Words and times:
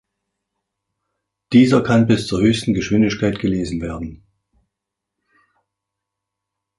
Dieser 1.53 1.83
kann 1.83 2.07
bis 2.07 2.25
zur 2.25 2.41
höchsten 2.41 2.73
Geschwindigkeit 2.73 3.37
gelesen 3.37 3.81
werden. 3.81 4.23